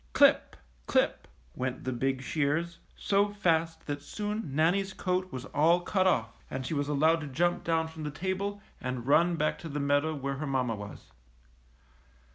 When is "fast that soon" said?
3.29-4.55